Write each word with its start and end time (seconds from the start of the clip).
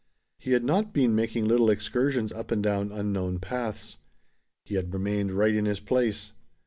He 0.39 0.53
had 0.53 0.63
not 0.63 0.93
been 0.93 1.13
making 1.13 1.47
little 1.47 1.69
excursions 1.69 2.33
up 2.33 2.49
and 2.49 2.63
down 2.63 2.91
unknown 2.91 3.37
paths. 3.37 3.99
He 4.65 4.73
had 4.73 4.91
remained 4.95 5.31
right 5.33 5.53
in 5.53 5.65
his 5.65 5.79
place. 5.79 6.33